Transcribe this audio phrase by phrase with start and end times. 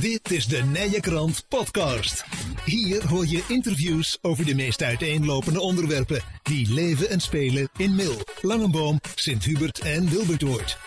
[0.00, 2.24] Dit is de Nije Krant Podcast.
[2.64, 8.16] Hier hoor je interviews over de meest uiteenlopende onderwerpen die leven en spelen in Mil,
[8.40, 10.78] Langenboom, Sint-Hubert en Wilbertoort.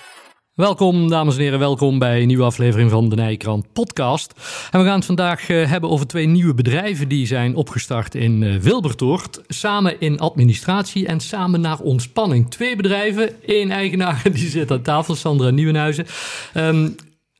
[0.53, 1.59] Welkom, dames en heren.
[1.59, 4.33] Welkom bij een nieuwe aflevering van de Nijkrant podcast.
[4.71, 8.41] En we gaan het vandaag uh, hebben over twee nieuwe bedrijven die zijn opgestart in
[8.41, 9.41] uh, Wilbertoort.
[9.47, 12.49] Samen in administratie en samen naar ontspanning.
[12.49, 16.05] Twee bedrijven, één eigenaar, die zit aan tafel, Sandra Nieuwenhuizen.
[16.53, 16.95] Um,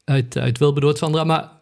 [0.05, 1.23] uit, uit Wilbertoort, Sandra.
[1.23, 1.52] Maar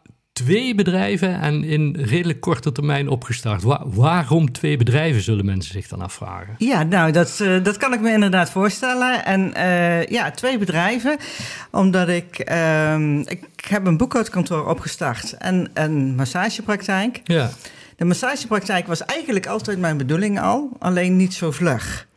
[0.43, 3.63] twee bedrijven en in redelijk korte termijn opgestart.
[3.63, 6.55] Wa waarom twee bedrijven, zullen mensen zich dan afvragen?
[6.57, 9.25] Ja, nou, dat, uh, dat kan ik me inderdaad voorstellen.
[9.25, 11.17] En uh, ja, twee bedrijven,
[11.71, 12.49] omdat ik...
[12.51, 17.21] Uh, ik heb een boekhoudkantoor opgestart en een massagepraktijk.
[17.23, 17.49] Ja.
[17.95, 22.07] De massagepraktijk was eigenlijk altijd mijn bedoeling al, alleen niet zo vlug.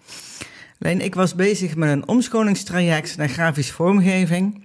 [0.81, 4.64] Alleen ik was bezig met een omscholingstraject naar grafische vormgeving...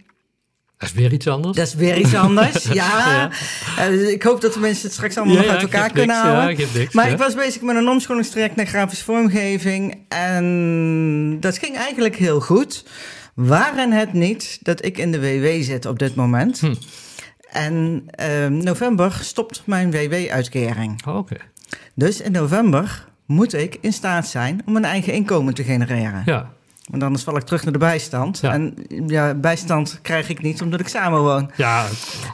[0.79, 1.57] Dat is weer iets anders.
[1.57, 3.29] Dat is weer iets anders, ja.
[3.77, 3.89] ja.
[3.89, 6.27] Uh, ik hoop dat de mensen het straks allemaal ja, nog uit elkaar kunnen niks,
[6.27, 6.57] houden.
[6.57, 9.98] Ja, niks, maar ik was bezig met een omscholingstraject naar grafische vormgeving.
[10.07, 12.85] En dat ging eigenlijk heel goed.
[13.34, 16.59] Waren het niet dat ik in de WW zit op dit moment.
[16.59, 16.73] Hm.
[17.51, 21.05] En uh, november stopt mijn WW-uitkering.
[21.07, 21.34] Oh, Oké.
[21.34, 21.48] Okay.
[21.93, 26.21] Dus in november moet ik in staat zijn om een eigen inkomen te genereren.
[26.26, 26.51] Ja.
[26.90, 28.40] Want anders val ik terug naar de bijstand.
[28.41, 28.54] Ja.
[28.54, 28.73] En
[29.07, 31.51] ja, bijstand krijg ik niet omdat ik samenwoon.
[31.55, 31.85] Ja.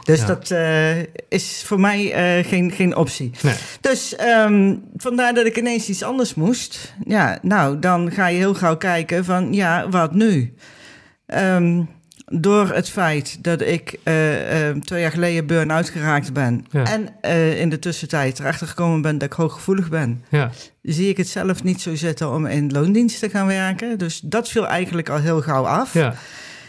[0.04, 0.26] Dus ja.
[0.26, 3.30] dat uh, is voor mij uh, geen, geen optie.
[3.42, 3.54] Nee.
[3.80, 6.94] Dus um, vandaar dat ik ineens iets anders moest.
[7.04, 10.54] Ja, nou, dan ga je heel gauw kijken van, ja, wat nu?
[11.26, 11.88] Um,
[12.32, 16.66] door het feit dat ik uh, uh, twee jaar geleden burn-out geraakt ben...
[16.70, 16.84] Ja.
[16.84, 20.24] en uh, in de tussentijd erachter gekomen ben dat ik hooggevoelig ben...
[20.28, 20.50] Ja.
[20.82, 23.98] zie ik het zelf niet zo zitten om in loondienst te gaan werken.
[23.98, 25.94] Dus dat viel eigenlijk al heel gauw af.
[25.94, 26.14] Ja.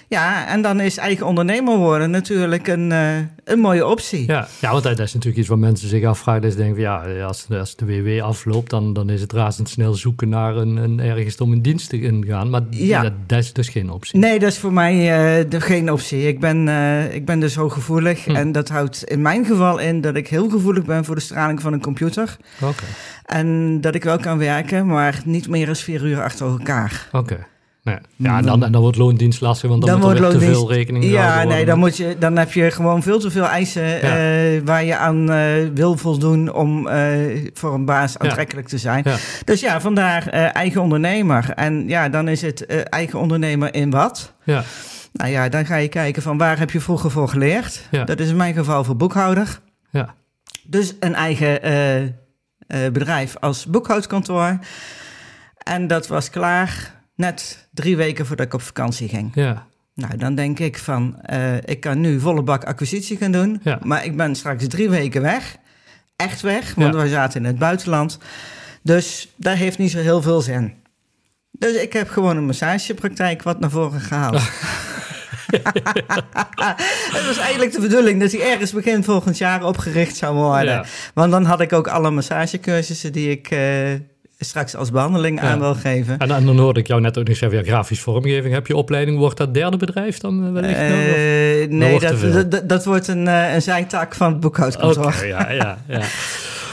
[0.10, 4.28] Ja, en dan is eigen ondernemer worden natuurlijk een, uh, een mooie optie.
[4.28, 4.48] Ja.
[4.62, 6.42] ja, want dat is natuurlijk iets wat mensen zich afvragen.
[6.42, 9.94] Dat ze denken, van, ja, als, als de WW afloopt, dan, dan is het razendsnel
[9.94, 12.50] zoeken naar een, een ergens om een dienst te gaan.
[12.50, 13.02] Maar Ja.
[13.02, 14.20] dat, dat is dus geen optie.
[14.20, 16.28] Nee, dat is voor mij uh, geen optie.
[16.28, 18.26] Ik ben, uh, ik ben dus hooggevoelig.
[18.26, 18.36] Hm.
[18.36, 21.62] En dat houdt in mijn geval in dat ik heel gevoelig ben voor de straling
[21.62, 22.38] van een computer.
[22.62, 22.90] Oké, okay.
[23.26, 27.08] En dat ik wel kan werken, maar niet meer dan vier uur achter elkaar.
[27.12, 27.34] oké.
[27.34, 27.46] Okay.
[27.88, 27.98] Nee.
[28.16, 30.40] Ja, en dan, en dan wordt loondienst lastig, want dan, Dan moet er wordt weer
[30.40, 33.32] te loondienst- veel rekening Ja, nee, dan, moet je, dan heb je gewoon veel te
[33.32, 33.96] veel eisen Ja.
[34.02, 39.02] eh, waar je aan eh, wil voldoen om eh, voor een baas aantrekkelijk te zijn.
[39.06, 39.16] Ja.
[39.46, 41.50] Dus ja, vandaar eh, eigen ondernemer.
[41.56, 44.34] En ja, dan is het eh, eigen ondernemer in wat?
[44.44, 44.64] Ja,
[45.14, 47.88] Nou ja, dan ga je kijken van waar heb je vroeger voor geleerd?
[47.92, 48.04] Ja.
[48.04, 49.60] Dat is in mijn geval voor boekhouder.
[49.90, 50.16] ja,
[50.64, 52.12] Dus een eigen eh, eh,
[52.94, 54.60] bedrijf als boekhoudkantoor.
[55.58, 59.32] En dat was klaar net drie weken voordat ik op vakantie ging.
[59.34, 63.60] ja, Nou, dan denk ik van, eh, ik kan nu volle bak acquisitie gaan doen.
[63.64, 63.80] Ja.
[63.84, 65.56] Maar ik ben straks drie weken weg.
[66.16, 67.00] Echt weg, want Ja.
[67.00, 68.18] wij zaten in het buitenland.
[68.82, 70.74] Dus daar heeft niet zo heel veel zin.
[71.52, 74.42] Dus ik heb gewoon een massagepraktijk wat naar voren gehaald.
[77.16, 80.74] Het was eigenlijk de bedoeling dat hij ergens begin volgend jaar opgericht zou worden.
[80.74, 80.86] Ja.
[81.14, 83.60] Want dan had ik ook alle massagecursussen die ik eh,
[84.40, 86.18] straks als behandeling aan wil geven.
[86.18, 88.76] En, en dan hoorde ik jou net ook nog zeggen, ja, grafisch vormgeving heb je
[88.76, 89.18] opleiding.
[89.18, 90.80] Wordt dat derde bedrijf dan eh, wellicht?
[90.80, 95.06] Eh, nee, dat, dat, dat wordt een, eh, een zijtak van het boekhoudkantoor.
[95.06, 96.02] Oké, ja, ja, ja.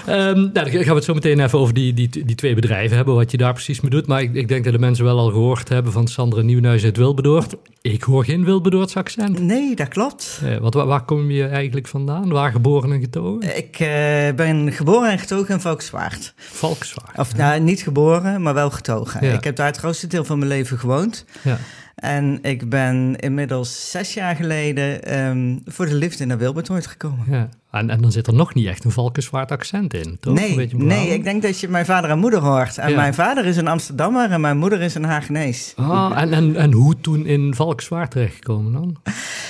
[0.06, 2.96] Ehm, nou, dan gaan we het zo meteen even over die, die, die twee bedrijven
[2.96, 4.06] hebben, wat je daar precies mee doet.
[4.06, 6.96] Maar ik, ik denk dat de mensen wel al gehoord hebben van Sandra Nieuwenhuis uit
[6.96, 7.54] Wilbedoord.
[7.80, 9.38] Ik hoor geen Wilbedoords accent.
[9.38, 10.40] Nee, dat klopt.
[10.44, 12.28] Eh, wat, waar, waar kom je eigenlijk vandaan?
[12.28, 13.56] Waar geboren en getogen?
[13.56, 13.88] Ik eh,
[14.36, 16.34] ben geboren en getogen in Valkenswaard.
[16.36, 17.18] Valkenswaard.
[17.18, 19.26] Of nou, niet geboren, maar wel getogen.
[19.26, 19.32] Ja.
[19.32, 21.24] Ik heb daar het grootste deel van mijn leven gewoond.
[21.42, 21.58] Ja.
[21.94, 27.24] En ik ben inmiddels zes jaar geleden ehm, voor de liefde naar Wilbertoort gekomen.
[27.30, 27.48] Ja.
[27.70, 30.34] En, en dan zit er nog niet echt een Valkenswaard accent in, toch?
[30.34, 32.78] Nee, nee, ik denk dat je mijn vader en moeder hoort.
[32.78, 32.96] En Ja.
[32.96, 35.72] mijn vader is een Amsterdammer en mijn moeder is een Hagenees.
[35.76, 38.96] Ah, en, en, en hoe toen in Valkenswaard terechtgekomen dan?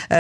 [0.09, 0.19] Eh,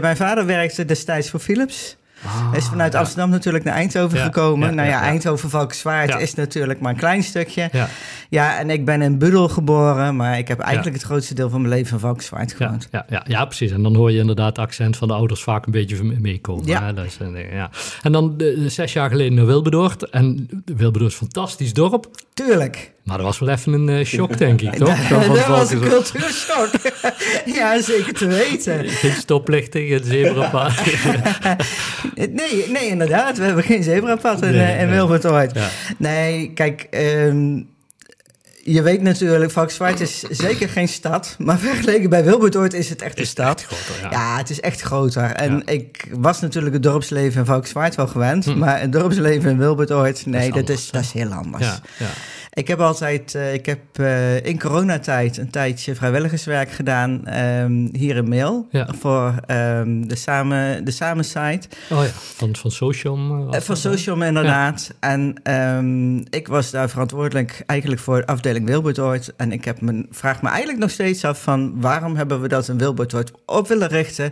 [0.00, 1.96] mijn vader werkte destijds voor Philips.
[2.26, 2.98] Ah, Hij is vanuit ja.
[2.98, 4.68] Amsterdam natuurlijk naar Eindhoven Ja, gekomen.
[4.68, 5.00] ja, nou ja.
[5.00, 6.18] Eindhoven-Valkenswaard Ja.
[6.18, 7.68] is natuurlijk maar een klein stukje.
[7.72, 7.88] Ja,
[8.28, 11.60] Ja, en ik ben in Budel geboren, maar ik heb eigenlijk het grootste deel van
[11.60, 12.88] mijn leven in Valkenswaard gewoond.
[12.90, 13.70] ja, ja, ja, precies.
[13.70, 16.66] En dan hoor je inderdaad het accent van de ouders vaak een beetje meekomen.
[16.66, 16.92] Ja.
[16.92, 17.18] Dat is
[17.52, 17.70] ja.
[18.02, 20.10] En dan eh, zes jaar geleden naar Wilbedoord.
[20.10, 22.06] En Wilbedoord is een fantastisch dorp.
[22.34, 22.94] Tuurlijk.
[23.06, 25.08] Maar dat was wel even een eh, shock, denk ik, toch?
[25.08, 26.70] dat Van was een cultuurshock.
[27.58, 28.88] ja, zeker te weten.
[29.02, 30.72] Geen stoplichting, geen zebrapad.
[32.14, 33.38] Nee, nee, inderdaad.
[33.38, 34.90] We hebben geen zebrapad in, Nee, eh, in.
[34.90, 35.54] Wilbertoord.
[35.54, 35.68] Ja.
[35.98, 37.60] Nee, kijk, ehm,
[38.64, 41.34] je weet natuurlijk, Valkswaard is zeker geen stad.
[41.38, 43.60] Maar vergeleken bij Wilbertoort is het echt een Is stad.
[43.60, 44.10] echt groter, ja.
[44.10, 45.22] Ja, het is echt groter.
[45.30, 45.72] En Ja.
[45.72, 48.56] ik was natuurlijk het dorpsleven in Valkswaard wel gewend.
[48.56, 51.64] Maar het dorpsleven in Wilbertoort, nee, dat is, dat is heel anders.
[51.66, 52.06] Ja, ja.
[52.56, 58.16] Ik heb altijd, eh, ik heb eh, in coronatijd een tijdje vrijwilligerswerk gedaan ehm, hier
[58.16, 58.66] in Mail.
[58.70, 58.88] Ja.
[58.98, 61.68] Voor ehm, de, samen, de Samen site.
[61.90, 63.50] Oh ja, van, van Socium.
[63.52, 63.76] eh, Van?
[63.76, 64.94] Socium inderdaad.
[65.00, 69.36] En ehm, ik was daar verantwoordelijk eigenlijk voor de afdeling Wilbertoort.
[69.36, 72.68] En ik heb me, vraag me eigenlijk nog steeds af van waarom hebben we dat
[72.68, 74.30] in Wilbertoort op willen richten?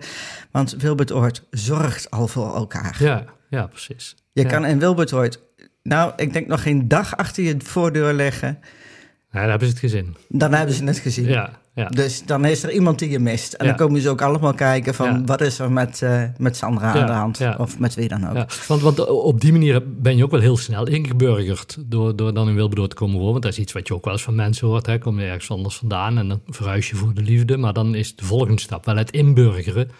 [0.51, 2.97] Want Wilbertoort zorgt al voor elkaar.
[2.99, 4.15] Ja, ja, precies.
[4.33, 4.49] Je Ja.
[4.49, 5.41] kan in Wilbertoort,
[5.89, 8.59] nou ik denk nog geen dag achter je voordeur leggen.
[9.33, 10.17] Ja, daar hebben ze het gezin.
[10.29, 11.27] Dan hebben ze het gezien.
[11.29, 11.89] Ja, ja.
[11.89, 13.53] Dus dan is er iemand die je mist.
[13.53, 13.71] En Ja.
[13.73, 15.23] dan komen ze ook allemaal kijken van Ja.
[15.25, 17.41] wat is er met, eh, met Sandra aan de hand.
[17.59, 18.53] Of met wie dan ook.
[18.69, 22.49] Want, want op die manier ben je ook wel heel snel ingeburgerd door, door dan
[22.49, 23.31] in Wilberdoor te komen wonen.
[23.31, 24.87] Want dat is iets wat je ook wel eens van mensen hoort.
[24.87, 24.99] Hè.
[24.99, 27.57] Kom je ergens anders vandaan en dan verhuis je voor de liefde.
[27.57, 29.91] Maar dan is de volgende stap wel het inburgeren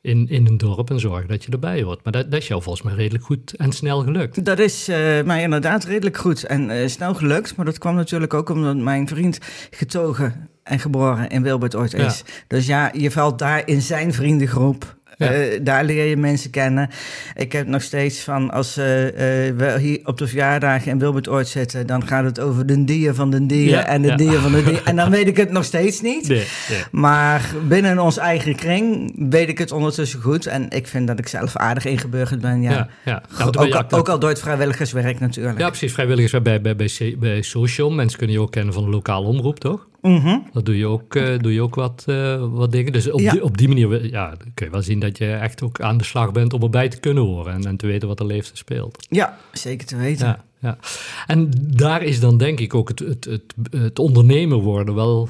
[0.00, 2.04] in, in een dorp en zorgen dat je erbij hoort.
[2.04, 4.44] Maar dat, dat is jou volgens mij redelijk goed en snel gelukt.
[4.44, 7.56] Dat is eh, mij inderdaad redelijk goed en eh, snel gelukt.
[7.56, 9.38] Maar dat kwam natuurlijk ook omdat mijn vriend
[9.70, 12.24] getogen en geboren in Wilbertoort is.
[12.46, 14.95] Dus ja, je valt daar in zijn vriendengroep.
[15.16, 15.32] Ja.
[15.32, 16.90] Eh, daar leer je mensen kennen.
[17.34, 19.06] Ik heb nog steeds van als eh,
[19.48, 23.14] eh, we hier op de verjaardagen in Wilbertoort zitten, dan gaat het over de dier
[23.14, 24.16] van de dieren Ja, en de ja.
[24.16, 24.74] dier van de dier.
[24.84, 26.28] En dan weet ik het nog steeds niet.
[26.28, 26.82] Nee, nee.
[26.90, 30.46] Maar binnen ons eigen kring weet ik het ondertussen goed.
[30.46, 32.62] En ik vind dat ik zelf aardig ingeburgerd ben.
[32.62, 32.88] Ja.
[33.04, 35.58] Ja, ben ook, al, ook al door het vrijwilligerswerk natuurlijk.
[35.58, 35.92] Ja, precies.
[35.92, 37.90] Vrijwilligers bij, bij, bij, bij Social.
[37.90, 39.86] Mensen kunnen je ook kennen van de lokale omroep, toch?
[40.02, 40.38] Mhm.
[40.52, 42.92] Dat doe je ook, eh, doe je ook wat, eh, wat dingen.
[42.92, 43.32] Dus op, Ja.
[43.32, 46.04] die, op die manier ja, kun je wel zien dat je echt ook aan de
[46.04, 47.52] slag bent om erbij te kunnen horen.
[47.52, 49.06] En, en te weten wat er leeft en speelt.
[49.10, 50.26] Ja, zeker te weten.
[50.26, 50.78] Ja, ja.
[51.26, 55.28] En daar is dan denk ik ook het, het, het, het ondernemer worden wel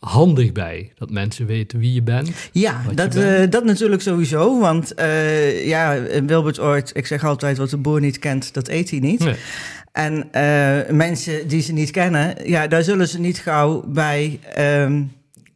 [0.00, 0.92] handig bij.
[0.98, 2.30] Dat mensen weten wie je bent.
[2.52, 3.40] Ja, je dat, bent.
[3.44, 4.60] eh, dat natuurlijk sowieso.
[4.60, 8.90] Want eh, ja, in Wilbertoort, ik zeg altijd, wat de boer niet kent, dat eet
[8.90, 9.18] hij niet.
[9.24, 9.34] Nee.
[9.92, 15.02] En eh, mensen die ze niet kennen, ja, daar zullen ze niet gauw bij ehm,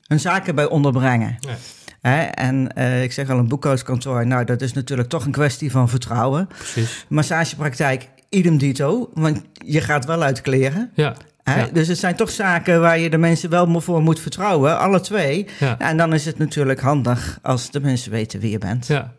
[0.06, 1.36] hun zaken bij onderbrengen.
[1.40, 1.56] Nee.
[2.00, 2.22] Hè?
[2.22, 6.48] En ik zeg al, een boekhoudkantoor, nou, dat is natuurlijk toch een kwestie van vertrouwen.
[6.48, 7.04] Precies.
[7.08, 10.90] Massagepraktijk, idem dito, want je gaat wel uit kleren.
[10.94, 11.14] Ja.
[11.44, 11.72] Hè?
[11.72, 15.46] Dus het zijn toch zaken waar je de mensen wel voor moet vertrouwen, alle twee.
[15.60, 15.78] Ja.
[15.78, 18.86] En dan is het natuurlijk handig als de mensen weten wie je bent.
[18.86, 19.12] Ja,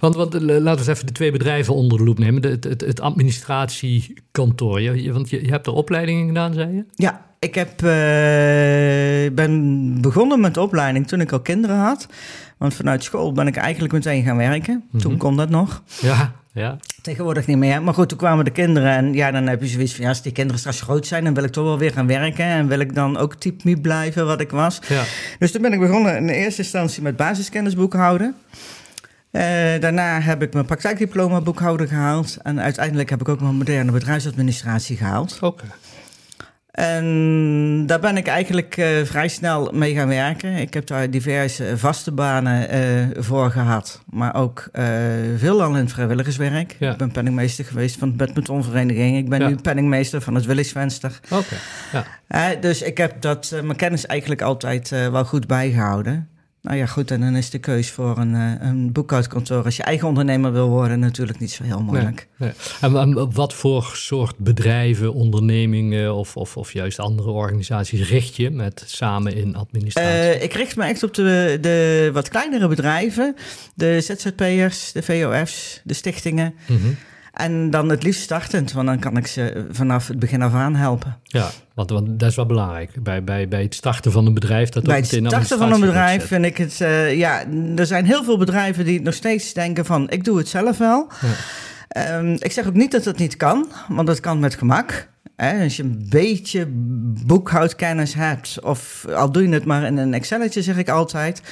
[0.00, 2.42] want, want eh, laten we eens even de twee bedrijven onder de loep nemen.
[2.42, 4.80] De- Het, het, het administratiekantoor.
[4.80, 6.84] Je, want je, je hebt er opleidingen gedaan, zei je?
[6.94, 12.06] Ja, ik heb, eh, ben begonnen met de opleiding toen ik al kinderen had.
[12.58, 14.84] Want vanuit school ben ik eigenlijk meteen gaan werken.
[14.98, 15.82] Toen kon dat nog.
[16.00, 16.76] Ja, ja.
[17.02, 17.82] Tegenwoordig niet meer.
[17.82, 18.90] Maar goed, toen kwamen de kinderen.
[18.90, 20.02] En ja, dan heb je zoiets van...
[20.02, 21.24] Ja, als die kinderen straks groot zijn...
[21.24, 22.44] dan wil ik toch wel weer gaan werken.
[22.44, 24.78] En wil ik dan ook typemiep blijven wat ik was.
[24.88, 25.02] ja.
[25.38, 28.34] Dus toen ben ik begonnen in eerste instantie met basiskennis boekhouden.
[29.30, 29.42] Eh,
[29.80, 32.36] daarna heb ik mijn praktijkdiploma boekhouden gehaald.
[32.42, 35.38] En uiteindelijk heb ik ook mijn moderne bedrijfsadministratie gehaald.
[35.40, 35.64] Oké.
[36.76, 40.54] En daar ben ik eigenlijk eh, vrij snel mee gaan werken.
[40.56, 42.82] Ik heb daar diverse vaste banen eh,
[43.22, 44.02] voor gehad.
[44.10, 44.84] Maar ook eh
[45.36, 46.76] veelal in het vrijwilligerswerk.
[46.78, 46.92] Ja.
[46.92, 49.16] Ik ben penningmeester geweest van de badmintonvereniging.
[49.16, 49.48] Ik ben Ja.
[49.48, 51.20] nu penningmeester van het Willisvenster.
[51.30, 51.56] Oké.
[52.28, 52.54] Ja.
[52.54, 56.28] Dus ik heb dat, mijn kennis eigenlijk altijd wel goed bijgehouden.
[56.66, 59.64] Nou ja, goed, en dan is de keus voor een, eh, een boekhoudkantoor...
[59.64, 62.28] als je eigen ondernemer wil worden natuurlijk niet zo heel moeilijk.
[62.36, 62.50] Nee.
[62.80, 68.82] En wat voor soort bedrijven, ondernemingen of, of, of juist andere organisaties richt je met
[68.86, 70.10] samen in administratie?
[70.10, 73.36] Eh, ik richt me echt op de, de wat kleinere bedrijven.
[73.74, 76.54] De ZZP'ers, de VOF's, de stichtingen.
[76.66, 76.88] Mhm.
[77.36, 80.74] En dan het liefst startend, want dan kan ik ze vanaf het begin af aan
[80.74, 81.16] helpen.
[81.22, 83.02] Ja, want, want dat is wel belangrijk.
[83.02, 84.68] Bij, bij, bij het starten van een bedrijf...
[84.68, 86.80] Dat Bij het starten van een bedrijf vind ik het...
[86.80, 87.44] eh, ja,
[87.76, 90.10] er zijn heel veel bedrijven die nog steeds denken van...
[90.10, 91.08] ik doe het zelf wel.
[91.20, 91.28] Ja.
[91.88, 95.08] Ehm, ik zeg ook niet dat dat niet kan, want dat kan met gemak.
[95.36, 96.66] Hè, als je een beetje
[97.26, 101.42] boekhoudkennis hebt, of al doe je het maar in een Excelletje, zeg ik altijd.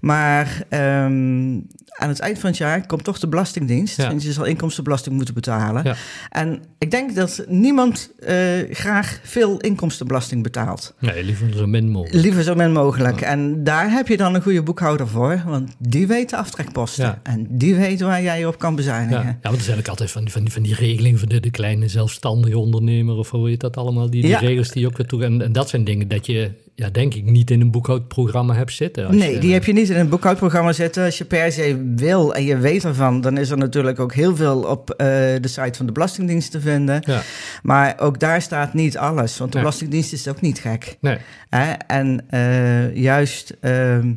[0.00, 1.60] Maar ehm,
[1.98, 3.96] aan het eind van het jaar komt toch de Belastingdienst.
[3.96, 4.10] Ja.
[4.10, 5.84] En je zal inkomstenbelasting moeten betalen.
[5.84, 5.94] Ja.
[6.30, 8.36] En ik denk dat niemand eh,
[8.70, 10.94] graag veel inkomstenbelasting betaalt.
[10.98, 12.22] Nee, liever zo min mogelijk.
[12.22, 13.20] Liever zo min mogelijk.
[13.20, 15.42] En daar heb je dan een goede boekhouder voor.
[15.46, 17.20] Want die weet de aftrekposten.
[17.22, 19.26] En die weet waar jij je op kan bezuinigen.
[19.26, 21.40] ja, want er zijn ook altijd van die, van die, van die regelingen voor de,
[21.40, 25.06] de kleine zelfstandige ondernemer of hoe heet dat allemaal, die, regels die je ook weer
[25.06, 25.24] toe.
[25.24, 28.72] En, en dat zijn dingen dat je ja, denk ik niet in een boekhoudprogramma hebt
[28.72, 29.06] zitten.
[29.06, 31.04] Als Nee, je- die heb je niet in een boekhoudprogramma zitten.
[31.04, 34.36] Als je per se wil en je weet ervan, dan is er natuurlijk ook heel
[34.36, 35.06] veel op eh,
[35.40, 37.02] de site van de Belastingdienst te vinden.
[37.06, 37.22] Ja,
[37.62, 39.66] Maar ook daar staat niet alles, want de Nee.
[39.66, 40.96] Belastingdienst is ook niet gek.
[41.00, 41.16] nee.
[41.48, 41.72] Hè?
[41.72, 44.12] En eh, juist ehm,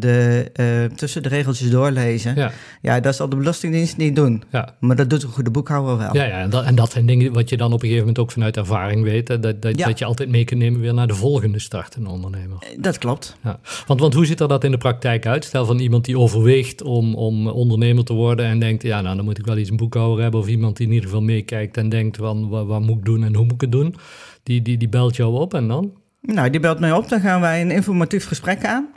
[0.00, 2.50] de, eh, tussen de regeltjes doorlezen, ja.
[2.82, 4.42] Ja, dat zal de Belastingdienst niet doen.
[4.50, 4.74] ja.
[4.80, 6.14] Maar dat doet een goede boekhouder wel.
[6.14, 8.18] Ja, ja en, dat, en dat zijn dingen wat je dan op een gegeven moment
[8.18, 9.28] ook vanuit ervaring weet.
[9.28, 9.86] hè, Dat, dat, Ja.
[9.86, 12.58] dat je altijd mee kunt nemen weer naar de volgende start, een ondernemer.
[12.78, 13.36] Dat klopt.
[13.44, 13.58] Ja.
[13.86, 15.44] Want, want hoe ziet er dat in de praktijk uit?
[15.44, 19.24] Stel van iemand die overweegt om, om ondernemer te worden en denkt, ja, nou dan
[19.24, 20.40] moet ik wel iets een boekhouder hebben.
[20.40, 23.24] Of iemand die in ieder geval meekijkt en denkt, van, wat, wat moet ik doen
[23.24, 23.94] en hoe moet ik het doen?
[24.42, 25.92] Die, die, die belt jou op en dan?
[26.20, 28.88] Nou, die belt mij op, dan gaan wij een informatief gesprek aan.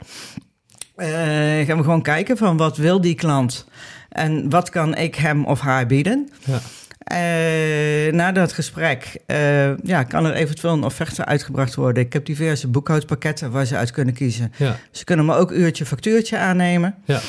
[1.00, 3.66] Eh, gaan we gewoon kijken van wat wil die klant
[4.08, 6.28] en wat kan ik hem of haar bieden.
[6.44, 6.60] Ja.
[7.04, 12.02] Eh, na dat gesprek eh, ja, kan er eventueel een offerte uitgebracht worden.
[12.02, 14.52] Ik heb diverse boekhoudpakketten waar ze uit kunnen kiezen.
[14.56, 16.94] Ja, Ze kunnen me ook uurtje factuurtje aannemen.
[17.04, 17.20] ja,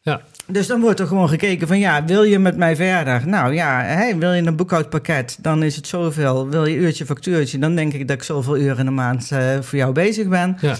[0.00, 3.28] ja, Dus dan wordt er gewoon gekeken van ja, wil je met mij verder?
[3.28, 6.48] Nou ja, wil je een boekhoudpakket, dan is het zoveel.
[6.48, 9.78] Wil je uurtje factuurtje, dan denk ik dat ik zoveel uren in de maand voor
[9.78, 10.56] jou bezig ben.
[10.60, 10.76] ja.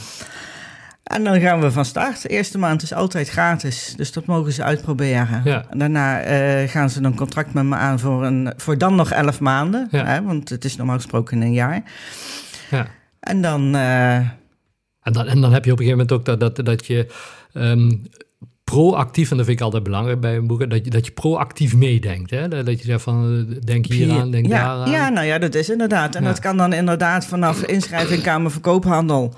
[1.10, 2.22] En dan gaan we van start.
[2.22, 5.40] De eerste maand is altijd gratis, dus dat mogen ze uitproberen.
[5.44, 5.64] Ja.
[5.70, 9.10] En daarna eh, gaan ze een contract met me aan voor, een, voor dan nog
[9.10, 9.88] elf maanden.
[9.90, 10.04] Ja.
[10.04, 11.82] Hè, want het is normaal gesproken een jaar.
[12.70, 12.86] ja.
[13.20, 16.40] En dan, eh, En dan, en dan heb je op een gegeven moment ook dat,
[16.56, 17.12] dat, dat je
[17.52, 17.90] ehm,
[18.64, 21.74] proactief, en dat vind ik altijd belangrijk bij een boek, dat je, dat je proactief
[21.76, 22.30] meedenkt.
[22.30, 22.48] Hè?
[22.48, 24.90] Dat, je zegt van, eh, denk hier aan, denk ja, daar aan.
[24.90, 26.14] ja, nou ja, dat is inderdaad.
[26.14, 26.28] En Ja.
[26.28, 29.34] dat kan dan inderdaad vanaf inschrijving Kamer Verkoophandel.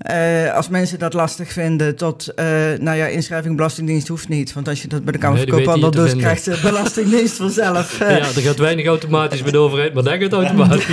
[0.00, 2.46] Eh, als mensen dat lastig vinden, tot, eh,
[2.78, 4.52] nou ja, inschrijving Belastingdienst hoeft niet.
[4.52, 8.00] Want als je dat bij de Kamer Nee, je te doet, krijgt de Belastingdienst vanzelf.
[8.00, 10.86] eh, Ja, er gaat weinig automatisch bij de overheid, maar dat gaat automatisch.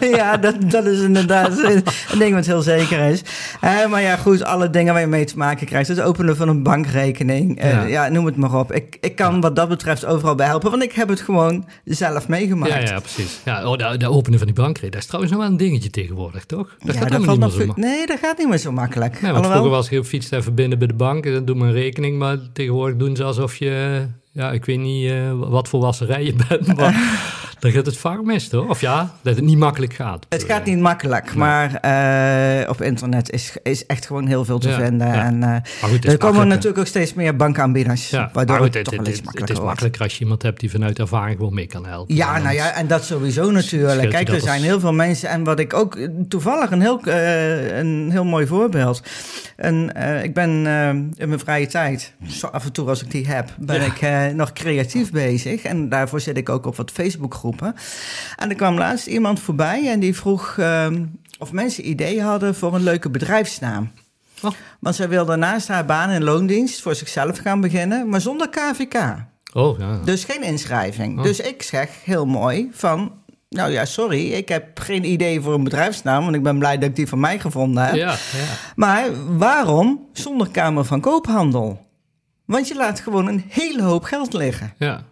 [0.16, 1.58] ja, dat, dat is inderdaad
[2.12, 3.22] een ding wat heel zeker is.
[3.60, 5.88] Maar ja, goed, alle dingen waar je mee te maken krijgt.
[5.88, 7.62] Het openen van een bankrekening.
[7.62, 7.82] Ja.
[7.82, 8.08] ja.
[8.08, 8.72] noem het maar op.
[8.72, 12.28] Ik, ik kan wat dat betreft overal bij helpen, want ik heb het gewoon zelf
[12.28, 12.72] meegemaakt.
[12.72, 13.38] Ja, ja, precies.
[13.44, 16.44] Ja, oh, de openen van die bankrekening, dat is trouwens nog wel een dingetje tegenwoordig,
[16.44, 16.76] toch?
[16.84, 19.12] Dat Ja, gaat dat niet meer zo Nee, dat gaat niet meer zo makkelijk.
[19.12, 21.56] Nee, want Alhoewel- vroeger was je fietst even binnen bij de bank en dan doe
[21.56, 22.18] maar een rekening.
[22.18, 26.34] Maar tegenwoordig doen ze alsof je, ja, ik weet niet eh, wat voor wasserij je
[26.48, 26.76] bent.
[26.76, 26.92] Maar
[27.58, 28.68] dan gaat het vaak mis, toch?
[28.68, 30.26] Of ja, dat het niet makkelijk gaat.
[30.28, 34.68] Het gaat niet makkelijk, maar eh, op internet is, is echt gewoon heel veel te
[34.68, 35.06] Ja, vinden.
[35.06, 35.24] ja.
[35.24, 38.84] En eh, Maar goed, er komen natuurlijk ook steeds meer bankaanbieders, Ja, waardoor goed, het,
[38.84, 41.86] toch wel het, is makkelijker als je iemand hebt die vanuit ervaring gewoon mee kan
[41.86, 42.14] helpen.
[42.14, 44.10] Ja, nou ja, en dat sowieso natuurlijk.
[44.10, 45.28] Kijk, er zijn heel veel mensen.
[45.28, 45.98] En wat ik ook
[46.28, 49.02] toevallig een heel, eh, een heel mooi voorbeeld.
[49.56, 50.50] En, ik ben
[51.16, 54.52] in mijn vrije tijd, zo af en toe als ik die heb, ben ik nog
[54.52, 55.62] creatief bezig.
[55.62, 56.90] En daarvoor zit ik ook op wat
[58.36, 60.86] En er kwam laatst iemand voorbij en die vroeg eh,
[61.38, 63.90] of mensen ideeën hadden voor een leuke bedrijfsnaam.
[64.42, 64.50] Oh.
[64.80, 69.16] Want zij wilde naast haar baan in loondienst voor zichzelf gaan beginnen, maar zonder KVK.
[69.52, 69.98] Oh, ja.
[70.04, 71.18] Dus geen inschrijving.
[71.18, 71.24] Oh.
[71.24, 73.12] Dus ik zeg heel mooi van...
[73.48, 76.22] Nou ja, sorry, ik heb geen idee voor een bedrijfsnaam...
[76.22, 77.94] want ik ben blij dat ik die van mij gevonden heb.
[77.94, 78.44] Ja, ja.
[78.76, 81.86] Maar waarom zonder Kamer van Koophandel?
[82.44, 84.74] Want je laat gewoon een hele hoop geld liggen.
[84.78, 85.04] ja.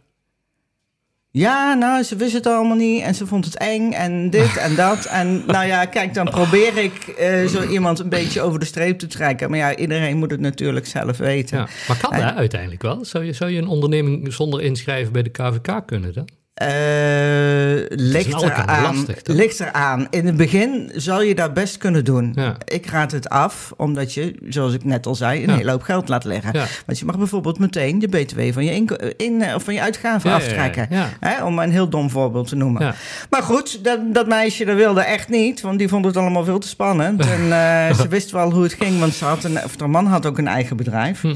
[1.39, 4.75] Ja, nou, ze wist het allemaal niet en ze vond het eng en dit en
[4.75, 5.05] dat.
[5.05, 8.99] En nou ja, kijk, dan probeer ik eh, zo iemand een beetje over de streep
[8.99, 9.51] te trekken.
[9.51, 11.59] Maar ja, iedereen moet het natuurlijk zelf weten.
[11.59, 11.69] ja.
[11.89, 13.05] Maar kan En- dat uiteindelijk wel?
[13.05, 16.29] Zou je, zou je een onderneming zonder inschrijven bij de KVK kunnen dan?
[16.57, 20.07] Eh, ligt, eraan, lastig, ligt eraan.
[20.11, 22.33] In het begin zal je dat best kunnen doen.
[22.35, 22.57] Ja.
[22.65, 25.57] Ik raad het af, omdat je, zoals ik net al zei, een Ja.
[25.57, 26.51] hele hoop geld laat liggen.
[26.53, 26.65] Ja.
[26.87, 28.85] Want je mag bijvoorbeeld meteen de BTW van je,
[29.17, 30.89] in, eh, of van je uitgaven aftrekken.
[31.21, 32.95] Hè, om een heel dom voorbeeld te noemen.
[33.31, 36.59] Maar goed, dat, dat meisje dat wilde echt niet, want die vond het allemaal veel
[36.59, 37.21] te spannend.
[37.37, 40.07] En eh, ze wist wel hoe het ging, want ze had een, of haar man
[40.07, 41.21] had ook een eigen bedrijf.
[41.21, 41.35] Hm.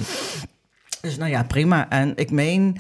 [1.01, 1.87] Dus nou ja, prima.
[1.89, 2.77] En ik meen,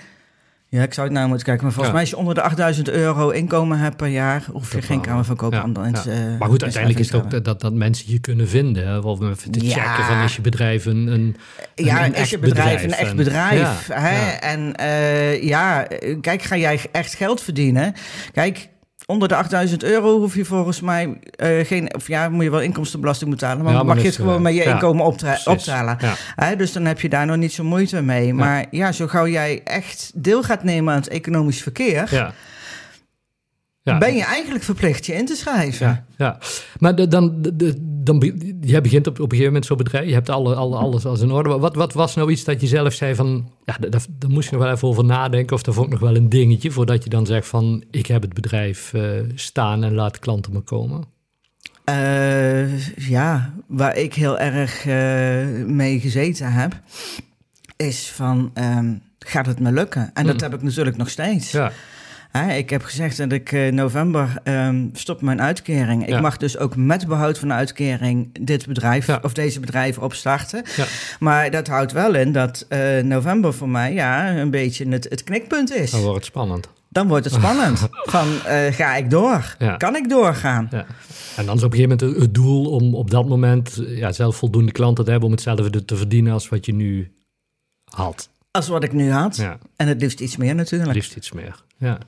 [0.70, 2.00] ja, ik zou het nou moeten kijken, maar volgens Ja.
[2.00, 5.00] mij als je onder de 8000 euro inkomen hebt per jaar, hoef je Dat geen
[5.00, 5.84] kamer van koophandel.
[5.84, 8.86] ja, eh, Maar goed, uiteindelijk is het ook dat, dat mensen je kunnen vinden.
[8.86, 11.36] hè, Of even te checken van is je bedrijf een,
[11.74, 13.88] Ja, een is je bedrijf, een echt bedrijf?
[13.92, 14.30] Hè?
[14.30, 15.86] En eh, ja,
[16.20, 17.94] kijk, ga jij echt geld verdienen?
[18.32, 18.68] Kijk,
[19.10, 21.94] onder de 8000 euro hoef je volgens mij eh, geen...
[21.94, 23.64] Of ja, moet je wel inkomstenbelasting betalen...
[23.64, 25.04] maar Ja, maar mag je het gewoon met je ja, inkomen.
[26.00, 26.14] Ja.
[26.36, 28.34] Hè, dus dan heb je daar nog niet zo moeite mee.
[28.34, 32.32] Maar ja, zo gauw jij echt deel gaat nemen aan het economisch verkeer...
[33.82, 33.98] Ja.
[33.98, 35.86] Ben je eigenlijk verplicht je in te schrijven.
[35.86, 36.38] Ja, ja.
[36.78, 40.06] maar de, dan, de, dan, be- jij begint op, op een gegeven moment zo'n bedrijf,
[40.06, 41.58] je hebt alle, alle, alles als in orde.
[41.58, 44.50] Wat, wat was nou iets dat je zelf zei van, ja, daar, daar- daar moest
[44.50, 47.04] je nog wel even over nadenken of dat vond ik nog wel een dingetje voordat
[47.04, 49.02] je dan zegt van, ik heb het bedrijf eh,
[49.34, 51.04] staan en laat klanten me komen.
[51.84, 56.80] Eh, ja, waar ik heel erg eh, mee gezeten heb,
[57.76, 60.10] is van, ehm, gaat het me lukken?
[60.14, 60.42] En dat Mm.
[60.42, 61.50] heb ik natuurlijk nog steeds.
[61.50, 61.72] Ja,
[62.30, 66.06] Hè, ik heb gezegd dat ik in november ehm, stop mijn uitkering.
[66.06, 69.18] Ik mag dus ook met behoud van de uitkering dit bedrijf Ja.
[69.22, 70.62] of deze bedrijven opstarten.
[70.76, 70.84] ja.
[71.18, 75.24] Maar dat houdt wel in dat eh, november voor mij ja, een beetje het, het
[75.24, 75.90] knikpunt is.
[75.90, 76.68] dan wordt het spannend.
[76.88, 77.88] Dan wordt het spannend.
[78.16, 79.54] Van eh, ga ik door?
[79.58, 79.76] Ja.
[79.76, 80.68] Kan ik doorgaan?
[80.70, 80.86] Ja.
[81.36, 84.12] En dan is op een gegeven moment het doel om op dat moment eh, ja,
[84.12, 87.12] zelf voldoende klanten te hebben om hetzelfde te verdienen als wat je nu
[87.84, 88.28] had.
[88.50, 89.36] Als wat ik nu had.
[89.36, 89.58] Ja.
[89.76, 90.92] En het liefst iets meer natuurlijk.
[90.92, 91.64] Liefst iets meer.
[91.78, 91.98] Ja.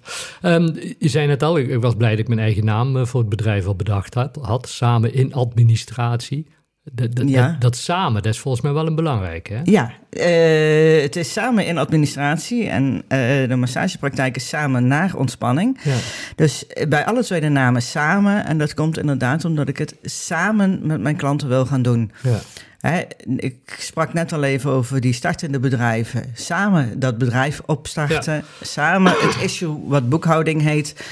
[0.40, 3.20] Ehm, je zei net al, ik, was blij dat ik mijn eigen naam eh, voor
[3.20, 4.38] het bedrijf al bedacht had.
[4.40, 6.46] had samen in administratie.
[6.84, 7.48] Dat, dat, Ja.
[7.48, 9.52] dat, dat samen, dat is volgens mij wel een belangrijke.
[9.52, 9.60] Hè?
[9.64, 15.78] Ja, eh, het is samen in administratie en eh, de massagepraktijk is samen naar ontspanning.
[15.82, 15.96] Ja.
[16.36, 18.46] Dus eh, bij alle twee de namen samen.
[18.46, 22.12] En dat komt inderdaad omdat ik het samen met mijn klanten wil gaan doen.
[22.22, 22.38] Ja.
[22.80, 23.02] Hè,
[23.36, 26.24] ik sprak net al even over die startende bedrijven.
[26.34, 28.44] Samen dat bedrijf opstarten.
[28.60, 31.04] Samen het issue wat boekhouding heet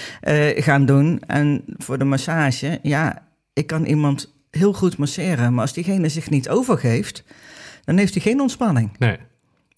[0.56, 1.22] gaan doen.
[1.26, 3.22] En voor de massage, ja,
[3.52, 5.52] ik kan iemand heel goed masseren.
[5.52, 7.24] Maar als diegene zich niet overgeeft,
[7.84, 8.90] dan heeft hij geen ontspanning.
[8.98, 9.16] Nee.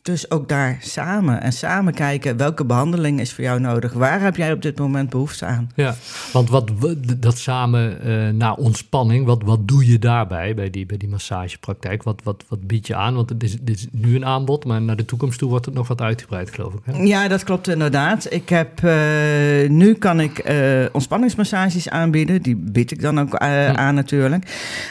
[0.02, 3.92] Dus ook daar samen en samen kijken welke behandeling is voor jou nodig.
[3.92, 5.70] Waar heb jij op dit moment behoefte aan?
[5.74, 5.94] Ja,
[6.32, 6.70] want wat,
[7.18, 7.96] dat samen
[8.36, 12.02] naar ontspanning, wat, wat doe je daarbij, bij die, bij die massagepraktijk?
[12.02, 13.14] Wat, wat, wat bied je aan?
[13.14, 15.74] Want het is, dit is nu een aanbod, maar naar de toekomst toe wordt het
[15.74, 16.80] nog wat uitgebreid, geloof ik.
[16.84, 17.02] Hè?
[17.02, 18.32] Ja, dat klopt inderdaad.
[18.32, 22.42] Ik heb, eh, nu kan ik eh, ontspanningsmassages aanbieden.
[22.42, 24.44] Die bied ik dan ook aan natuurlijk.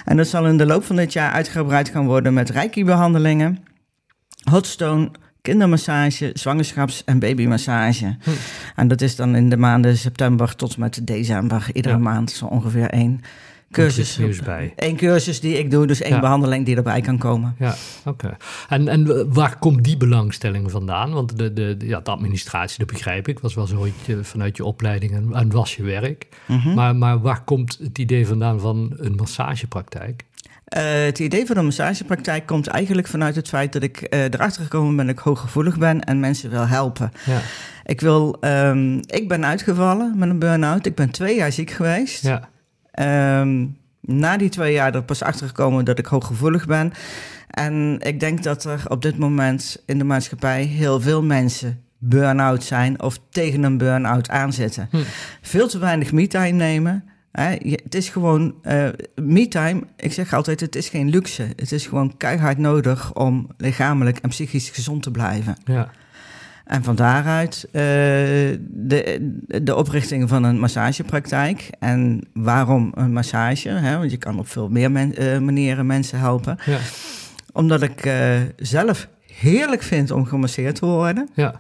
[0.06, 3.58] En dat zal in de loop van dit jaar uitgebreid gaan worden met reiki-behandelingen,
[4.50, 8.16] hotstone, kindermassage, zwangerschaps- en babymassage.
[8.22, 8.30] Hm.
[8.76, 11.68] En dat is dan in de maanden september tot met december.
[11.74, 12.02] Iedere Ja.
[12.02, 13.22] maand zo ongeveer één
[13.72, 14.40] cursus.
[14.44, 14.74] bij.
[14.76, 16.20] Eén cursus die ik doe, dus één Ja.
[16.20, 17.56] behandeling die erbij kan komen.
[17.60, 18.38] Ja, oké.
[18.70, 21.12] En, en waar komt die belangstelling vandaan?
[21.14, 23.88] Want de, de, de- ja, de administratie, dat begrijp ik, was wel zo
[24.22, 26.28] vanuit je opleiding en, en was je werk.
[26.48, 26.74] Mhm.
[26.74, 30.24] Maar, maar waar komt het idee vandaan van een massagepraktijk?
[30.72, 34.62] Eh, het idee van de massagepraktijk komt eigenlijk vanuit het feit dat ik eh, erachter
[34.64, 37.12] gekomen ben dat ik hooggevoelig ben en mensen wil helpen.
[37.26, 37.40] Ja,
[37.86, 40.86] Ik, wil, ehm, ik ben uitgevallen met een burn-out.
[40.86, 42.24] Ik ben twee jaar ziek geweest.
[42.24, 42.50] ja,
[42.92, 43.66] Ehm,
[44.02, 46.94] na die twee jaar er pas achter gekomen dat ik hooggevoelig ben.
[47.48, 52.64] En ik denk dat er op dit moment in de maatschappij heel veel mensen burn-out
[52.64, 54.88] zijn of tegen een burn-out aanzitten.
[54.92, 54.98] Hm.
[55.42, 57.04] Veel te weinig me-time nemen.
[57.32, 57.50] Hè,
[57.84, 59.82] het is gewoon eh me-time.
[59.98, 61.48] Ik zeg altijd: het is geen luxe.
[61.56, 65.56] Het is gewoon keihard nodig om lichamelijk en psychisch gezond te blijven.
[65.66, 65.92] ja.
[66.66, 67.82] En van daaruit eh,
[68.70, 69.30] de,
[69.64, 71.70] de oprichting van een massagepraktijk.
[71.80, 73.70] En waarom een massage?
[73.70, 73.98] Hè?
[73.98, 76.58] Want je kan op veel meer men- eh, manieren mensen helpen.
[76.66, 76.78] ja.
[77.54, 78.12] Omdat ik
[78.58, 81.30] zelf heerlijk vind om gemasseerd te worden.
[81.34, 81.60] ja.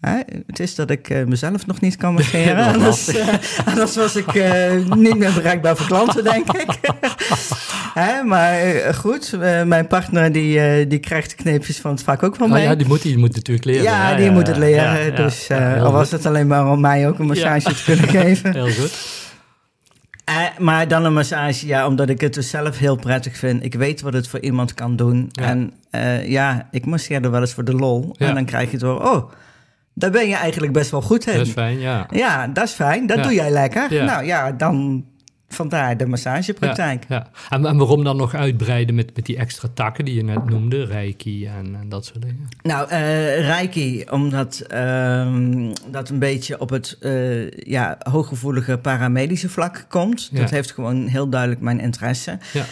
[0.00, 0.16] Hè?
[0.46, 2.64] Het is dat ik eh, mezelf nog niet kan masseren.
[2.66, 3.28] Anders, eh,
[3.64, 6.70] anders was ik eh, niet meer bereikbaar voor klanten, denk ik.
[7.94, 8.22] Hè?
[8.22, 8.54] Maar
[8.94, 12.62] goed, mijn partner die, die krijgt de kneepjes van het vak ook wel Oh mee.
[12.62, 13.82] ja, die moet, die moet natuurlijk leren.
[13.82, 15.04] Ja, die moet het leren.
[15.04, 18.52] ja, dus al was het alleen maar om mij ook een massage te kunnen geven.
[18.52, 19.26] Heel goed.
[20.58, 23.64] Maar dan een massage, ja, omdat ik het dus zelf heel prettig vind.
[23.64, 25.28] Ik weet wat het voor iemand kan doen.
[25.32, 25.42] Ja.
[25.42, 25.72] En
[26.26, 28.14] ja, ik masseerde wel eens voor de lol.
[28.18, 28.26] Ja.
[28.28, 29.30] En dan krijg je door, oh,
[29.98, 31.36] daar ben je eigenlijk best wel goed in.
[31.36, 32.06] Dat is fijn, ja.
[32.10, 33.06] Ja, dat is fijn.
[33.06, 33.22] Dat Ja.
[33.22, 33.92] doe jij lekker.
[33.92, 34.04] Ja.
[34.04, 35.04] Nou ja, dan
[35.50, 37.04] vandaar de massagepraktijk.
[37.08, 37.26] Ja.
[37.50, 40.84] En, en waarom dan nog uitbreiden met, met die extra takken die je net noemde,
[40.84, 42.48] reiki en, en dat soort dingen?
[42.62, 49.84] Nou, eh Reiki, omdat ehm, dat een beetje op het eh, ja, hooggevoelige paramedische vlak
[49.88, 50.36] komt.
[50.36, 52.38] Dat heeft gewoon heel duidelijk mijn interesse.
[52.52, 52.64] Ja,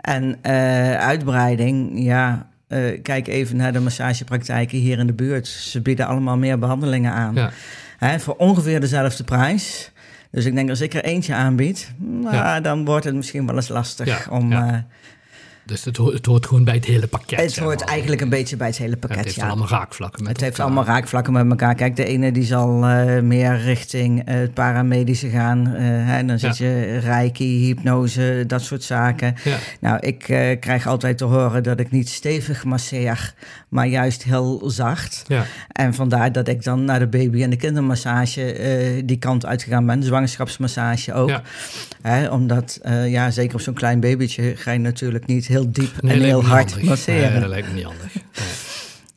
[0.00, 5.46] En eh, uitbreiding, ja, eh, kijk even naar de massagepraktijken hier in de buurt.
[5.46, 7.34] Ze bieden allemaal meer behandelingen aan.
[7.34, 7.50] ja,
[7.98, 9.90] Hè, voor ongeveer dezelfde prijs.
[10.30, 12.60] Dus ik denk als ik er eentje aanbied, nou, Ja.
[12.60, 14.50] dan wordt het misschien wel eens lastig Ja, om...
[14.50, 14.86] ja.
[15.70, 17.40] Dus het, hoort- het hoort gewoon bij het hele pakket.
[17.40, 17.88] het hoort maar.
[17.88, 19.46] eigenlijk een beetje bij het hele Ja, pakket, het heeft ja.
[19.46, 20.74] allemaal raakvlakken met Het heeft elkaar.
[20.74, 21.74] allemaal raakvlakken met elkaar.
[21.74, 25.66] Kijk, de ene die zal eh, meer richting eh, het paramedische gaan.
[25.74, 29.34] eh, hè, dan zit je reiki, hypnose, dat soort zaken.
[29.44, 30.18] Ja, Nou, ik
[30.60, 33.34] krijg altijd te horen dat ik niet stevig masseer,
[33.68, 35.24] maar juist heel zacht.
[35.26, 39.86] ja, En vandaar dat ik dan naar de baby- en de kindermassage die kant uitgegaan
[39.86, 40.02] ben.
[40.02, 41.28] Zwangerschapsmassage ook.
[41.28, 41.42] ja.
[42.02, 46.14] Hè, omdat, ja, zeker op zo'n klein babytje ga je natuurlijk niet heel diep Nee,
[46.14, 46.88] en heel hard handig.
[46.88, 47.30] masseren.
[47.30, 48.12] Nee, dat lijkt me niet handig.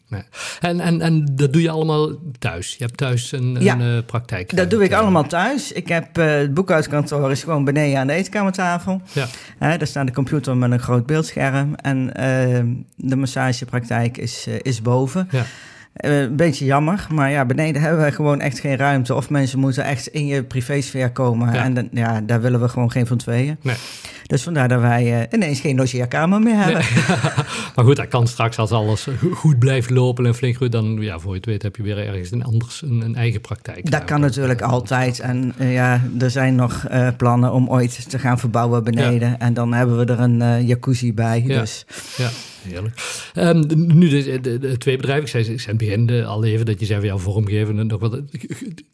[0.08, 0.22] Nee.
[0.60, 2.76] En, en, en dat doe je allemaal thuis?
[2.78, 3.74] Je hebt thuis een, Ja.
[3.80, 4.56] een eh, praktijk?
[4.56, 5.72] Dat doe ik allemaal thuis.
[5.72, 9.02] Ik heb eh, het boekhoudkantoor is gewoon beneden aan de eetkamertafel.
[9.12, 9.28] Ja.
[9.60, 11.76] Daar staat de computer met een groot beeldscherm.
[11.76, 12.64] En eh,
[12.96, 15.28] de massagepraktijk is, is boven.
[15.32, 15.44] Ja.
[15.94, 19.16] Een beetje jammer, maar ja, beneden hebben we gewoon echt geen ruimte.
[19.16, 21.54] Of mensen moeten echt in je privésfeer komen.
[21.54, 21.64] Ja.
[21.64, 23.58] En dan, ja, daar willen we gewoon geen van tweeën.
[23.62, 23.76] Nee.
[24.26, 26.82] Dus vandaar dat wij eh, ineens geen logeerkamer meer hebben.
[27.76, 30.72] Maar goed, dat kan straks als alles go- goed blijft lopen en flink goed.
[30.72, 33.42] Dan, ja, voor je het weet, heb je weer ergens een anders een, een eigen
[33.42, 33.92] praktijk.
[33.92, 35.20] Dat kan natuurlijk altijd.
[35.20, 39.40] En eh, ja, er zijn nog eh, plannen om ooit te gaan verbouwen beneden.
[39.40, 41.44] En dan hebben we er een jacuzzi bij.
[41.48, 41.60] Ja.
[41.60, 41.86] Dus
[42.18, 42.30] Ja,
[42.68, 42.96] heerlijk.
[43.34, 43.64] Ehm,
[43.98, 45.24] nu de, de, de twee bedrijven.
[45.24, 47.80] Ik zei, ik zei in het begin al even dat je zei van ja, vormgeven
[47.80, 48.20] en nog wat.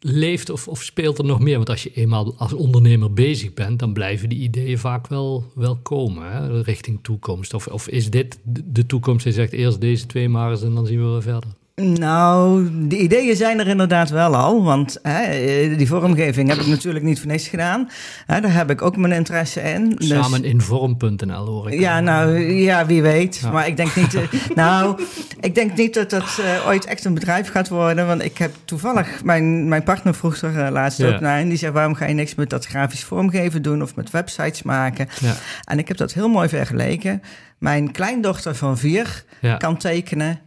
[0.00, 1.56] Leeft of, of speelt er nog meer?
[1.56, 5.19] Want als je eenmaal als ondernemer bezig bent, dan blijven die ideeën vaak wel,
[5.54, 7.54] wel komen hè, richting toekomst.
[7.54, 9.24] Of, of is dit de toekomst?
[9.24, 11.48] Je zegt eerst deze twee maar en dan zien we wel verder.
[11.80, 14.64] Nou, de ideeën zijn er inderdaad wel al.
[14.64, 17.88] Want hè, eh, die vormgeving heb ik natuurlijk niet voor niks gedaan.
[18.26, 19.90] Hè, daar heb ik ook mijn interesse in.
[19.90, 21.80] Dus- Samen in vorm.nl hoor ik.
[21.80, 22.02] Ja, al.
[22.02, 23.38] nou, ja, wie weet.
[23.42, 23.50] Ja.
[23.50, 24.22] Maar ik denk niet, eh,
[24.54, 25.02] nou,
[25.40, 28.06] ik denk niet dat dat eh, ooit echt een bedrijf gaat worden.
[28.06, 31.38] Want ik heb toevallig, mijn, mijn partner vroeg er laatst ook naar.
[31.38, 34.62] En die zei, waarom ga je niks met dat grafisch vormgeven doen of met websites
[34.62, 35.08] maken?
[35.20, 37.22] Ja, En ik heb dat heel mooi vergeleken.
[37.58, 40.40] Mijn kleindochter van vier ja, kan tekenen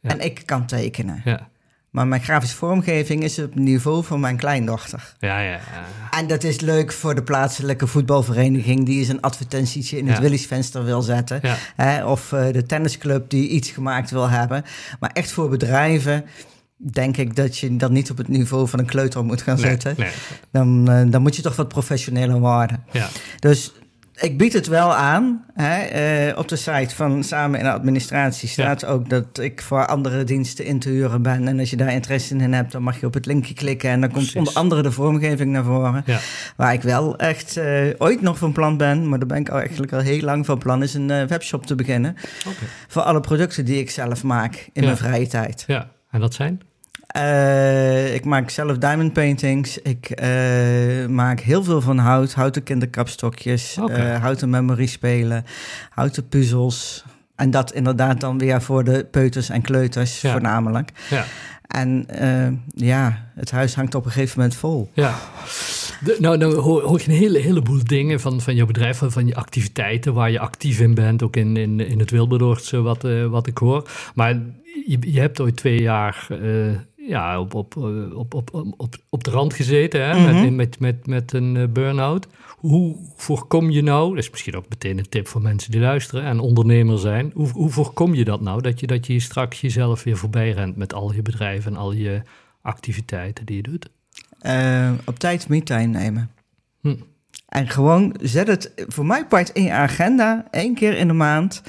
[0.00, 0.10] Ja.
[0.10, 1.20] en ik kan tekenen.
[1.24, 1.48] ja,
[1.90, 5.14] Maar mijn grafische vormgeving is op het niveau van mijn kleindochter.
[5.18, 5.60] ja, ja, ja.
[6.18, 8.86] En dat is leuk voor de plaatselijke voetbalvereniging...
[8.86, 10.22] die eens een advertentietje in het Ja.
[10.22, 11.38] Willysvenster wil zetten.
[11.42, 11.56] Ja.
[11.76, 14.64] Hè, of eh, de tennisclub die iets gemaakt wil hebben.
[15.00, 16.24] Maar echt voor bedrijven
[16.92, 19.64] denk ik dat je dat niet op het niveau van een kleuter moet gaan Nee,
[19.64, 19.94] zetten.
[19.98, 20.10] nee,
[20.52, 22.84] Dan, eh, dan moet je toch wat professioneler worden.
[22.92, 23.08] ja,
[23.38, 23.72] Dus
[24.20, 25.44] ik bied het wel aan.
[25.54, 25.78] Hè?
[25.80, 30.24] eh, op de site van Samen in de Administratie staat ook dat ik voor andere
[30.24, 31.48] diensten in te huren ben.
[31.48, 33.90] En als je daar interesse in hebt, dan mag je op het linkje klikken.
[33.90, 34.38] En dan komt Precies.
[34.38, 36.02] onder andere de vormgeving naar voren.
[36.06, 36.18] ja.
[36.56, 39.58] Waar ik wel echt eh, ooit nog van plan ben, maar daar ben ik al
[39.58, 42.16] eigenlijk al heel lang van plan, is een eh, webshop te beginnen.
[42.88, 44.82] Voor alle producten die ik zelf maak in Ja.
[44.82, 45.64] mijn vrije tijd.
[45.66, 45.90] ja.
[46.10, 46.60] En dat zijn?
[47.10, 49.78] Eh, ik maak zelf diamond paintings.
[49.78, 52.34] Ik eh, maak heel veel van hout.
[52.34, 53.76] Houten kinderkapstokjes.
[53.88, 55.44] Eh, houten memory spelen.
[55.90, 57.04] Houten puzzels.
[57.36, 60.30] En dat inderdaad dan weer voor de peuters en kleuters Ja.
[60.32, 60.90] voornamelijk.
[61.10, 61.24] Ja.
[61.66, 62.06] En
[62.74, 64.90] ja, het huis hangt op een gegeven moment vol.
[64.92, 65.14] Ja.
[66.04, 69.12] De- nou, nou hoor, hoor je een hele, heleboel dingen van, van jouw bedrijf, van,
[69.12, 73.06] van je activiteiten, waar je actief in bent, ook in, in, in het Wilberdoordse, wat,
[73.30, 73.88] wat ik hoor.
[74.14, 74.32] Maar
[74.86, 76.26] je, je hebt ooit twee jaar
[77.10, 80.42] ja, op, op, eh, op, op, op, op, op de rand gezeten, hè, Mhm.
[80.42, 82.26] met, met, met, met een eh, burn-out.
[82.58, 86.24] Hoe voorkom je nou, dat is misschien ook meteen een tip voor mensen die luisteren
[86.24, 90.02] en ondernemer zijn, hoe, hoe voorkom je dat nou, dat je, dat je straks jezelf
[90.02, 92.22] weer voorbij rent met al je bedrijven en al je
[92.62, 93.90] activiteiten die je doet?
[94.38, 96.30] Eh, op tijd me-time nemen.
[96.80, 96.96] Hm.
[97.48, 101.62] En gewoon zet het voor mij part in je agenda, één keer in de maand.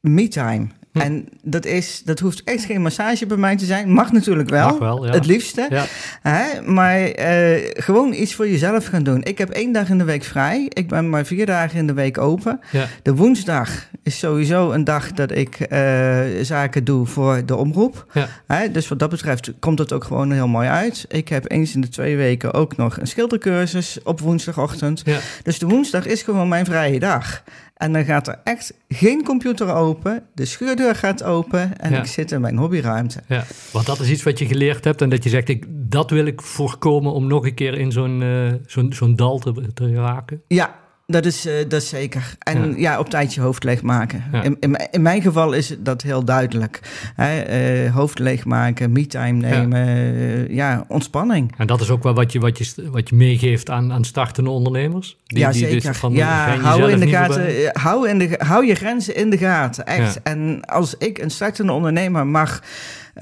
[0.00, 0.66] me-time.
[0.92, 0.98] Hm.
[1.00, 3.92] En dat, is, dat hoeft echt geen massage bij mij te zijn.
[3.92, 4.68] Mag natuurlijk wel.
[4.68, 5.12] Mag wel, ja.
[5.12, 5.66] Het liefste.
[5.70, 5.84] Ja,
[6.22, 6.62] Hè?
[6.62, 9.22] Maar eh, gewoon iets voor jezelf gaan doen.
[9.22, 10.66] Ik heb één dag in de week vrij.
[10.68, 12.60] Ik ben maar vier dagen in de week open.
[12.70, 13.68] ja, De woensdag
[14.02, 18.06] is sowieso een dag dat ik eh, zaken doe voor de omroep.
[18.12, 18.28] ja.
[18.46, 21.04] Hè, dus wat dat betreft komt het ook gewoon heel mooi uit.
[21.08, 25.02] Ik heb eens in de twee weken ook nog een schildercursus op woensdagochtend.
[25.04, 25.18] ja.
[25.42, 27.42] Dus de woensdag is gewoon mijn vrije dag.
[27.82, 30.22] En dan gaat er echt geen computer open.
[30.34, 31.98] De schuurdeur gaat open en Ja.
[31.98, 33.20] ik zit in mijn hobbyruimte.
[33.28, 36.10] Ja, want dat is iets wat je geleerd hebt en dat je zegt, ik, dat
[36.10, 39.94] wil ik voorkomen om nog een keer in zo'n eh, zo'n zo'n dal te, te
[39.94, 40.42] raken.
[40.48, 40.74] Ja,
[41.12, 42.34] dat is, eh, dat is zeker.
[42.38, 42.74] En Ja.
[42.76, 44.24] ja, op tijd je hoofd leegmaken.
[44.32, 44.42] Ja.
[44.42, 46.80] In, in, mijn- in mijn geval is dat heel duidelijk.
[47.16, 51.54] Hè, eh, hoofd leegmaken, me-time nemen, eh, ja, ontspanning.
[51.56, 54.50] En dat is ook wel wat je, wat je, wat je meegeeft aan, aan startende
[54.50, 55.16] ondernemers.
[55.26, 55.94] Die, ja, die dus zeker.
[55.94, 59.86] van, ja, hou, in de gaten, hou, in de, hou je grenzen in de gaten,
[59.86, 60.22] echt.
[60.22, 62.62] En als ik een startende ondernemer mag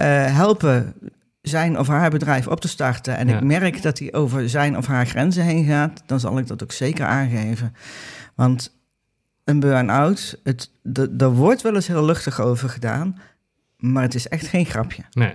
[0.09, 0.95] helpen
[1.43, 3.17] zijn of haar bedrijf op te starten...
[3.17, 3.37] en Ja.
[3.37, 6.03] ik merk dat hij over zijn of haar grenzen heen gaat...
[6.07, 7.75] dan zal ik dat ook zeker aangeven.
[8.35, 8.79] Want
[9.45, 10.41] een burn-out,
[11.11, 13.19] daar wordt wel eens heel luchtig over gedaan...
[13.77, 15.03] maar het is echt geen grapje.
[15.13, 15.35] Nee.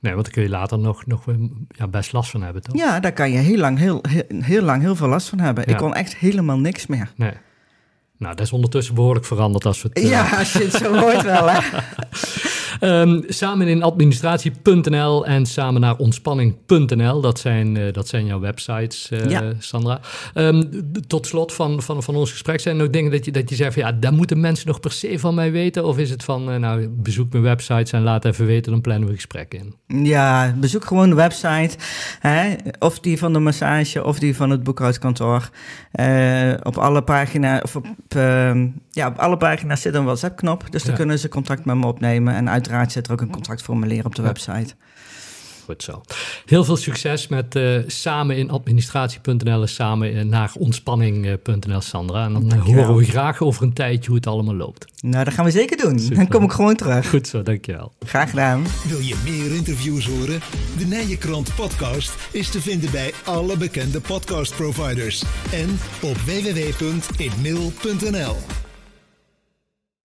[0.00, 1.24] nee, want daar kun je later nog, nog
[1.68, 2.76] ja, best last van hebben, toch?
[2.76, 5.64] Ja, daar kan je heel lang heel, heel, heel lang heel veel last van hebben.
[5.66, 5.72] Ja.
[5.72, 7.12] Ik kon echt helemaal niks meer.
[7.16, 7.32] Nee.
[8.18, 9.98] Nou, dat is ondertussen behoorlijk veranderd als we het...
[9.98, 11.58] eh, Ja, als je het zo hoort wel, hè?
[12.80, 17.20] Um, samen in administratie.nl en samen naar ontspanning.nl.
[17.20, 19.52] Dat zijn, uh, dat zijn jouw websites, uh, ja.
[19.58, 20.00] Sandra.
[20.34, 20.70] Um,
[21.06, 23.54] tot slot van, van, van ons gesprek zijn er nog dingen dat je, dat je
[23.54, 25.84] zegt van ja, daar moeten mensen nog per se van mij weten.
[25.84, 29.08] Of is het van, uh, nou, bezoek mijn websites en laat even weten, dan plannen
[29.08, 29.74] we gesprek in.
[30.06, 31.76] Ja, bezoek gewoon de website.
[32.20, 32.54] Hè?
[32.78, 35.50] Of die van de massage of die van het boekhoudkantoor.
[36.62, 40.64] op alle pagina's, of op, ehm, ja, op alle pagina's zit een WhatsApp-knop.
[40.70, 42.34] Dus dan kunnen ze contact met me opnemen.
[42.34, 44.74] En uiteraard zit er ook een contactformulier op de website.
[45.64, 46.02] Goed zo.
[46.46, 52.24] Heel veel succes met uh, samen in administratie.nl en samen in naar ontspanning.nl, Sandra.
[52.24, 52.84] En dan dankjewel.
[52.84, 55.02] horen we graag over een tijdje hoe het allemaal loopt.
[55.02, 55.98] Nou, dat gaan we zeker doen.
[55.98, 56.16] Super.
[56.16, 57.08] Dan kom ik gewoon terug.
[57.08, 57.92] Goed zo, dankjewel.
[58.06, 58.64] Graag gedaan.
[58.88, 60.40] Wil je meer interviews horen?
[60.78, 68.36] De Nijenkrant podcast is te vinden bij alle bekende podcastproviders en op www.inmail.nl.